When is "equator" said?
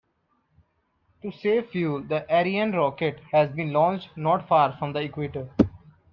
5.01-5.51